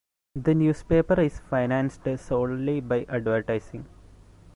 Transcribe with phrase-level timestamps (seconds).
[0.33, 3.85] The newspaper is financed solely by advertising.